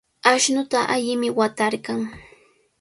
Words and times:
Ashnuta 0.31 0.79
allimi 0.95 1.29
watarqan. 1.37 1.99